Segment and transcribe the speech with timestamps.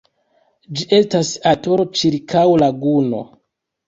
[0.77, 3.21] Ĝi estas atolo ĉirkaŭ laguno.